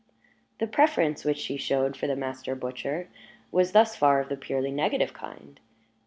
The 0.57 0.65
preference 0.65 1.23
which 1.23 1.37
she 1.37 1.57
showed 1.57 1.95
for 1.95 2.07
the 2.07 2.15
master 2.15 2.55
butcher 2.55 3.07
was 3.51 3.73
thus 3.73 3.95
far 3.95 4.19
of 4.19 4.29
the 4.29 4.35
purely 4.35 4.71
negative 4.71 5.13
kind. 5.13 5.59